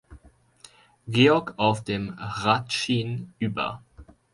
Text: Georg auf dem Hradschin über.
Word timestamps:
Georg 1.07 1.53
auf 1.59 1.83
dem 1.83 2.17
Hradschin 2.19 3.33
über. 3.37 3.83